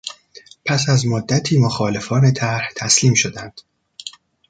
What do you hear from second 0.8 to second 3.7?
از مدتی مخالفان طرح تسلیم شدند.